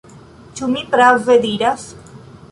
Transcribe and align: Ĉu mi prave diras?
Ĉu 0.59 0.69
mi 0.71 0.81
prave 0.95 1.35
diras? 1.43 1.83